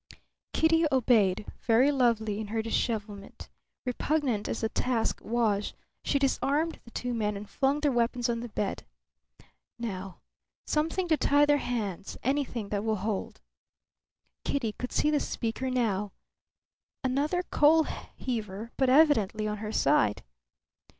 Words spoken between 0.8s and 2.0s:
obeyed, very